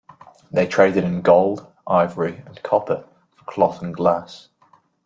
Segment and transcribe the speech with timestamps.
[0.51, 3.03] They traded in gold, ivory and copper
[3.35, 4.49] for cloth and glass.